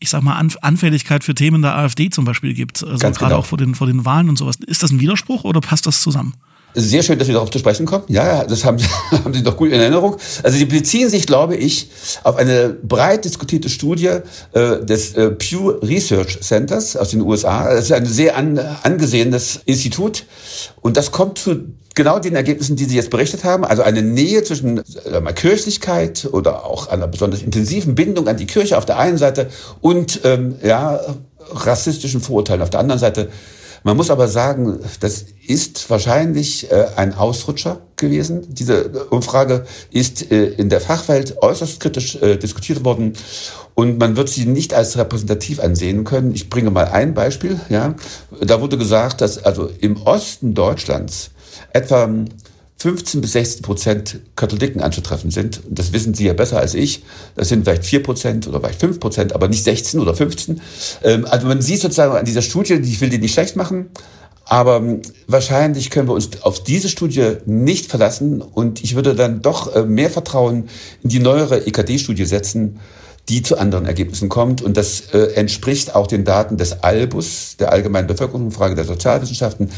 [0.00, 2.84] ich sag mal, Anfälligkeit für Themen der AfD zum Beispiel gibt.
[2.84, 3.40] Also Ganz gerade genau.
[3.40, 4.56] auch vor den, vor den Wahlen und sowas.
[4.64, 6.34] Ist das ein Widerspruch oder passt das zusammen?
[6.74, 8.04] Sehr schön, dass Sie darauf zu sprechen kommen.
[8.08, 8.78] Ja, das haben,
[9.24, 10.16] haben Sie doch gut in Erinnerung.
[10.42, 11.90] Also Sie beziehen sich, glaube ich,
[12.24, 14.20] auf eine breit diskutierte Studie
[14.52, 17.74] äh, des äh, Pew Research Centers aus den USA.
[17.74, 20.24] Das ist ein sehr an, angesehenes Institut.
[20.80, 23.64] Und das kommt zu genau den Ergebnissen, die Sie jetzt berichtet haben.
[23.64, 24.82] Also eine Nähe zwischen
[25.20, 29.50] mal Kirchlichkeit oder auch einer besonders intensiven Bindung an die Kirche auf der einen Seite
[29.80, 31.00] und ähm, ja,
[31.50, 33.30] rassistischen Vorurteilen auf der anderen Seite.
[33.84, 38.46] Man muss aber sagen, das ist wahrscheinlich äh, ein Ausrutscher gewesen.
[38.48, 43.14] Diese Umfrage ist äh, in der Fachwelt äußerst kritisch äh, diskutiert worden
[43.74, 46.34] und man wird sie nicht als repräsentativ ansehen können.
[46.34, 47.60] Ich bringe mal ein Beispiel.
[47.68, 47.94] Ja,
[48.40, 51.30] da wurde gesagt, dass also im Osten Deutschlands
[51.72, 52.08] etwa
[52.78, 55.64] 15 bis 16 Prozent Katholiken anzutreffen sind.
[55.66, 57.02] Und das wissen Sie ja besser als ich.
[57.34, 60.60] Das sind vielleicht 4 Prozent oder vielleicht 5 Prozent, aber nicht 16 oder 15.
[61.02, 63.90] Ähm, also man sieht sozusagen an dieser Studie, ich will die nicht schlecht machen,
[64.44, 68.40] aber ähm, wahrscheinlich können wir uns auf diese Studie nicht verlassen.
[68.40, 70.68] Und ich würde dann doch äh, mehr Vertrauen
[71.02, 72.78] in die neuere EKD-Studie setzen,
[73.28, 74.62] die zu anderen Ergebnissen kommt.
[74.62, 79.70] Und das äh, entspricht auch den Daten des Albus, der allgemeinen Bevölkerungsumfrage der Sozialwissenschaften,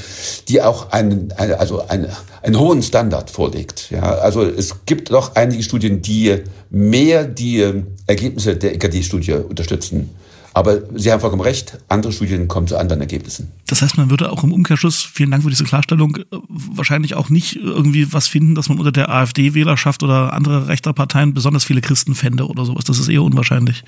[0.48, 3.90] die auch einen, eine, also eine, einen hohen Standard vorlegt.
[3.90, 6.36] Ja, also es gibt doch einige Studien, die
[6.70, 10.10] mehr die äh, Ergebnisse der EKD-Studie unterstützen
[10.52, 13.52] aber Sie haben vollkommen recht, andere Studien kommen zu anderen Ergebnissen.
[13.66, 17.28] Das heißt, man würde auch im Umkehrschluss, vielen Dank für diese Klarstellung, äh, wahrscheinlich auch
[17.28, 21.80] nicht irgendwie was finden, dass man unter der AfD-Wählerschaft oder andere rechter Parteien besonders viele
[21.80, 22.84] Christen fände oder sowas.
[22.84, 23.84] Das ist eher unwahrscheinlich.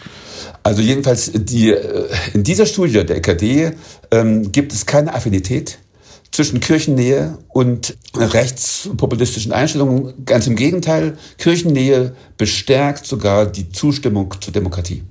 [0.62, 3.72] Also jedenfalls die, äh, in dieser Studie der EKD
[4.10, 5.78] ähm, gibt es keine Affinität
[6.30, 10.14] zwischen Kirchennähe und rechtspopulistischen Einstellungen.
[10.24, 15.02] Ganz im Gegenteil, Kirchennähe bestärkt sogar die Zustimmung zur Demokratie.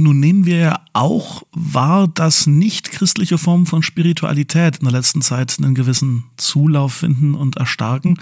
[0.00, 5.20] Nun nehmen wir ja auch wahr, dass nicht christliche Formen von Spiritualität in der letzten
[5.20, 8.18] Zeit einen gewissen Zulauf finden und erstarken.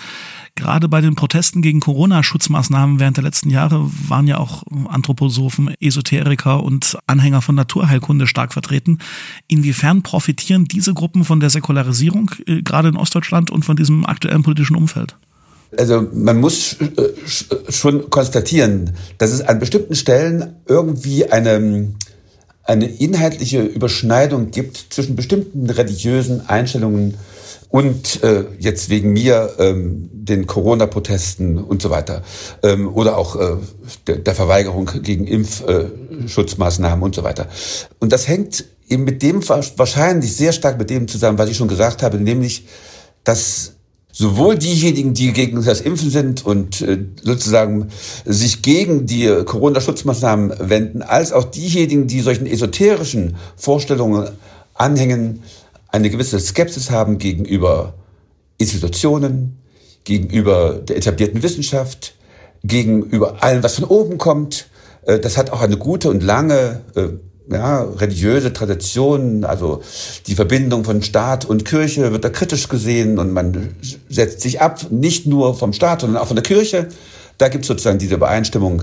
[0.56, 6.64] Gerade bei den Protesten gegen Corona-Schutzmaßnahmen während der letzten Jahre waren ja auch Anthroposophen, Esoteriker
[6.64, 8.98] und Anhänger von Naturheilkunde stark vertreten.
[9.46, 14.42] Inwiefern profitieren diese Gruppen von der Säkularisierung, äh, gerade in Ostdeutschland und von diesem aktuellen
[14.42, 15.16] politischen Umfeld?
[15.76, 21.92] Also man muss äh, schon konstatieren, dass es an bestimmten Stellen irgendwie eine,
[22.64, 27.14] eine inhaltliche Überschneidung gibt zwischen bestimmten religiösen Einstellungen
[27.70, 32.22] und äh, jetzt wegen mir ähm, den Corona-Protesten und so weiter
[32.62, 33.56] ähm, oder auch äh,
[34.06, 37.48] der, der Verweigerung gegen Impfschutzmaßnahmen äh, und so weiter.
[37.98, 41.68] Und das hängt eben mit dem wahrscheinlich sehr stark mit dem zusammen, was ich schon
[41.68, 42.66] gesagt habe, nämlich
[43.22, 43.74] dass
[44.18, 47.88] sowohl diejenigen, die gegen das Impfen sind und äh, sozusagen
[48.24, 54.28] sich gegen die Corona-Schutzmaßnahmen wenden, als auch diejenigen, die solchen esoterischen Vorstellungen
[54.74, 55.42] anhängen,
[55.88, 57.94] eine gewisse Skepsis haben gegenüber
[58.58, 59.58] Institutionen,
[60.02, 62.14] gegenüber der etablierten Wissenschaft,
[62.64, 64.66] gegenüber allem, was von oben kommt,
[65.08, 67.08] Äh, das hat auch eine gute und lange äh,
[67.50, 69.82] ja, religiöse Tradition, also
[70.26, 73.74] die Verbindung von Staat und Kirche wird da kritisch gesehen und man
[74.08, 76.88] setzt sich ab, nicht nur vom Staat, sondern auch von der Kirche.
[77.38, 78.82] Da gibt es sozusagen diese Übereinstimmung.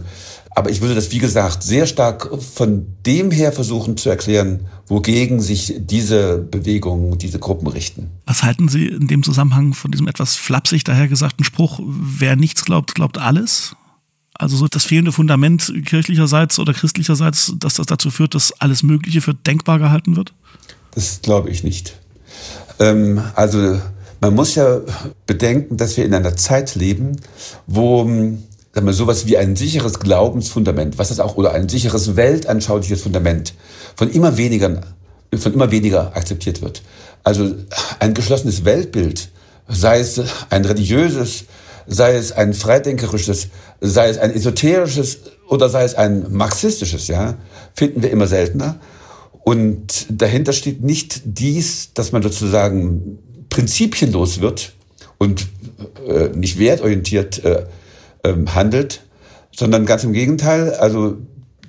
[0.58, 5.42] Aber ich würde das, wie gesagt, sehr stark von dem her versuchen zu erklären, wogegen
[5.42, 8.10] sich diese Bewegungen, diese Gruppen richten.
[8.26, 12.96] Was halten Sie in dem Zusammenhang von diesem etwas flapsig dahergesagten Spruch, wer nichts glaubt,
[12.96, 13.76] glaubt alles?
[14.38, 19.22] Also so das fehlende Fundament kirchlicherseits oder christlicherseits, dass das dazu führt, dass alles Mögliche
[19.22, 20.34] für denkbar gehalten wird?
[20.92, 21.96] Das glaube ich nicht.
[22.80, 23.80] Ähm, also
[24.20, 24.82] man muss ja
[25.26, 27.18] bedenken, dass wir in einer Zeit leben,
[27.68, 28.06] wo
[28.76, 33.54] sagen wir, sowas wie ein sicheres Glaubensfundament, was das auch, oder ein sicheres weltanschauliches Fundament
[33.96, 34.82] von immer weniger,
[35.34, 36.82] von immer weniger akzeptiert wird.
[37.24, 37.56] Also
[38.00, 39.30] ein geschlossenes Weltbild,
[39.70, 41.46] sei es ein religiöses,
[41.88, 43.50] sei es ein freidenkerisches,
[43.82, 47.36] sei es ein esoterisches oder sei es ein marxistisches, ja,
[47.74, 48.80] finden wir immer seltener.
[49.44, 53.20] Und dahinter steht nicht dies, dass man sozusagen
[53.50, 54.74] prinzipienlos wird
[55.18, 55.48] und
[56.08, 57.66] äh, nicht wertorientiert äh,
[58.24, 59.02] ähm, handelt,
[59.52, 60.74] sondern ganz im Gegenteil.
[60.74, 61.18] Also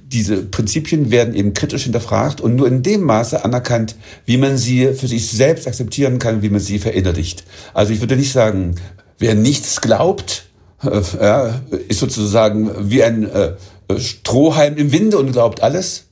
[0.07, 4.95] diese Prinzipien werden eben kritisch hinterfragt und nur in dem Maße anerkannt, wie man sie
[4.95, 7.45] für sich selbst akzeptieren kann, wie man sie verinnerlicht.
[7.75, 8.77] Also ich würde nicht sagen,
[9.19, 10.47] wer nichts glaubt,
[10.83, 13.55] äh, ja, ist sozusagen wie ein äh,
[13.99, 16.05] Strohhalm im Winde und glaubt alles.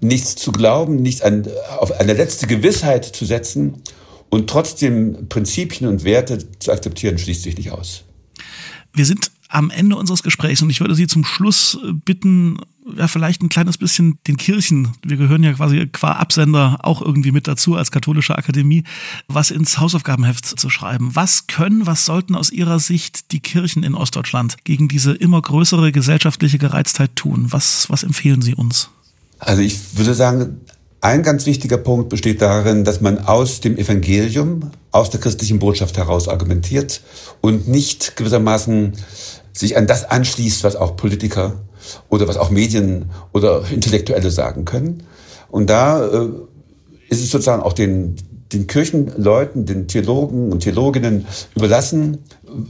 [0.00, 3.82] Nichts zu glauben, nichts an, auf eine letzte Gewissheit zu setzen
[4.28, 8.02] und trotzdem Prinzipien und Werte zu akzeptieren, schließt sich nicht aus.
[8.92, 12.58] Wir sind am Ende unseres Gesprächs und ich würde Sie zum Schluss äh, bitten,
[12.94, 17.32] ja, vielleicht ein kleines bisschen den Kirchen, wir gehören ja quasi qua Absender auch irgendwie
[17.32, 18.84] mit dazu als katholische Akademie,
[19.28, 21.10] was ins Hausaufgabenheft zu schreiben.
[21.14, 25.90] Was können, was sollten aus Ihrer Sicht die Kirchen in Ostdeutschland gegen diese immer größere
[25.90, 27.46] gesellschaftliche Gereiztheit tun?
[27.48, 28.90] Was, was empfehlen Sie uns?
[29.38, 30.60] Also ich würde sagen,
[31.00, 35.96] ein ganz wichtiger Punkt besteht darin, dass man aus dem Evangelium, aus der christlichen Botschaft
[35.96, 37.00] heraus argumentiert
[37.40, 38.92] und nicht gewissermaßen
[39.58, 41.54] sich an das anschließt, was auch Politiker
[42.08, 45.04] oder was auch Medien oder Intellektuelle sagen können.
[45.48, 46.28] Und da äh,
[47.08, 48.16] ist es sozusagen auch den,
[48.52, 52.18] den Kirchenleuten, den Theologen und Theologinnen überlassen,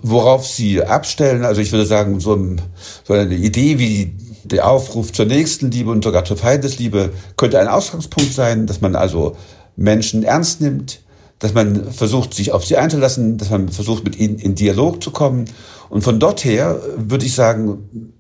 [0.03, 1.44] worauf sie abstellen.
[1.44, 2.57] Also ich würde sagen, so,
[3.05, 8.33] so eine Idee wie der Aufruf zur Nächstenliebe und sogar zur Feindesliebe könnte ein Ausgangspunkt
[8.33, 9.37] sein, dass man also
[9.77, 11.01] Menschen ernst nimmt,
[11.38, 15.11] dass man versucht, sich auf sie einzulassen, dass man versucht, mit ihnen in Dialog zu
[15.11, 15.44] kommen.
[15.88, 18.12] Und von dort her würde ich sagen,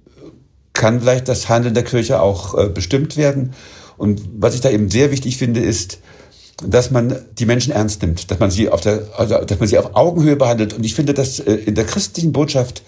[0.72, 3.54] kann vielleicht das Handeln der Kirche auch äh, bestimmt werden.
[3.96, 5.98] Und was ich da eben sehr wichtig finde, ist,
[6.62, 9.78] dass man die Menschen ernst nimmt, dass man sie auf der, also, dass man sie
[9.78, 10.74] auf Augenhöhe behandelt.
[10.74, 12.82] Und ich finde, dass äh, in der christlichen Botschaft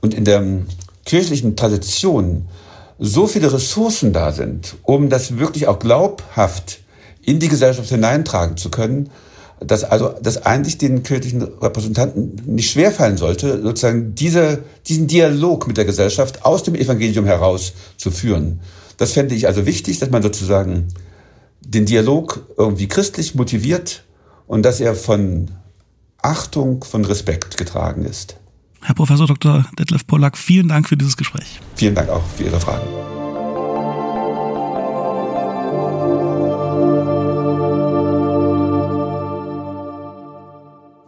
[0.00, 0.66] und in der ähm,
[1.04, 2.46] kirchlichen Tradition
[2.98, 6.80] so viele Ressourcen da sind, um das wirklich auch glaubhaft
[7.22, 9.10] in die Gesellschaft hineintragen zu können,
[9.66, 15.76] dass also das eigentlich den kirchlichen Repräsentanten nicht schwerfallen sollte, sozusagen diese, diesen Dialog mit
[15.76, 18.60] der Gesellschaft aus dem Evangelium heraus zu führen.
[18.96, 20.88] Das fände ich also wichtig, dass man sozusagen
[21.60, 24.04] den Dialog irgendwie christlich motiviert
[24.46, 25.50] und dass er von
[26.22, 28.36] Achtung, von Respekt getragen ist.
[28.82, 29.64] Herr Professor Dr.
[29.78, 31.60] Detlef Pollack, vielen Dank für dieses Gespräch.
[31.76, 32.86] Vielen Dank auch für Ihre Fragen.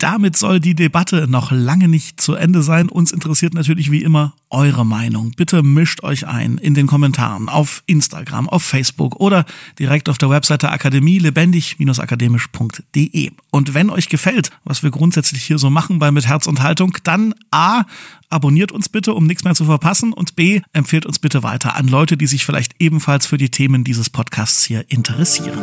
[0.05, 2.91] Damit soll die Debatte noch lange nicht zu Ende sein.
[2.91, 5.31] Uns interessiert natürlich wie immer eure Meinung.
[5.35, 9.47] Bitte mischt euch ein in den Kommentaren auf Instagram, auf Facebook oder
[9.79, 13.31] direkt auf der Webseite akademie lebendig-akademisch.de.
[13.51, 16.99] Und wenn euch gefällt, was wir grundsätzlich hier so machen bei Mit Herz und Haltung,
[17.05, 17.85] dann A,
[18.29, 21.89] abonniert uns bitte, um nichts mehr zu verpassen und B, empfehlt uns bitte weiter an
[21.89, 25.63] Leute, die sich vielleicht ebenfalls für die Themen dieses Podcasts hier interessieren.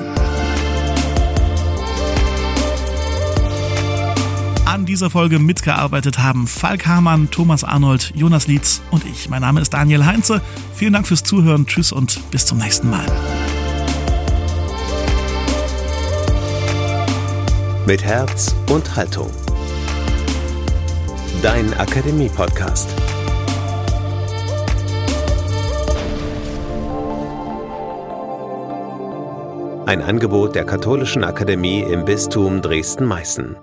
[4.71, 9.27] An dieser Folge mitgearbeitet haben Falk Hamann, Thomas Arnold, Jonas Lietz und ich.
[9.27, 10.39] Mein Name ist Daniel Heinze.
[10.73, 11.65] Vielen Dank fürs Zuhören.
[11.65, 13.05] Tschüss und bis zum nächsten Mal.
[17.85, 19.29] Mit Herz und Haltung.
[21.41, 22.89] Dein Akademie-Podcast.
[29.85, 33.57] Ein Angebot der Katholischen Akademie im Bistum Dresden-Meißen.